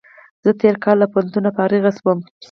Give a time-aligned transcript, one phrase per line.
[0.43, 2.19] زه تېر کال له پوهنتون فارغ شوم